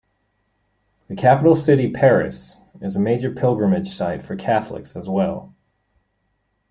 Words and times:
The 1.09 1.15
capital 1.15 1.53
city, 1.53 1.91
Paris, 1.91 2.59
is 2.81 2.95
a 2.95 2.99
major 2.99 3.29
pilgrimage 3.29 3.89
site 3.89 4.25
for 4.25 4.35
Catholics 4.35 4.95
as 4.95 5.07
well. 5.07 5.53